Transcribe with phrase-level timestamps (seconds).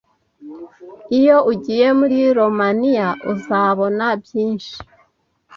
[1.19, 4.73] Iyo ugiye muri Romania, uzabona byinshi.